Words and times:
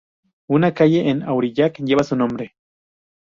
Una 0.49 0.73
calle 0.73 1.09
en 1.11 1.21
Aurillac 1.21 1.77
lleva 1.83 2.01
su 2.03 2.15
nombre. 2.15 2.55